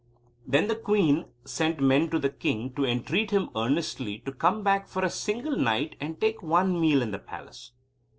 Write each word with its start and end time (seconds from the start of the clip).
Then 0.47 0.67
the 0.67 0.75
queen 0.75 1.25
sent 1.45 1.79
men 1.79 2.09
to 2.09 2.17
the 2.17 2.31
king 2.31 2.73
to 2.73 2.83
entreat 2.83 3.29
him 3.29 3.51
earnestly 3.55 4.17
to 4.25 4.31
come 4.31 4.63
back 4.63 4.87
for 4.87 5.05
a 5.05 5.11
single 5.11 5.55
night 5.55 5.95
and 5.99 6.19
take 6.19 6.41
one 6.41 6.81
meal 6.81 7.03
in 7.03 7.11
the 7.11 7.19
palace. 7.19 7.73